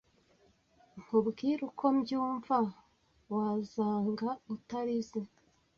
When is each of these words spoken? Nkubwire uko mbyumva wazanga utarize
Nkubwire 1.01 1.61
uko 1.69 1.83
mbyumva 1.97 2.57
wazanga 3.33 4.29
utarize 4.55 5.19